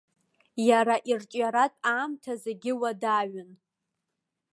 [0.69, 3.51] Иара ирҿиаратә аамҭа зегьы уадаҩын.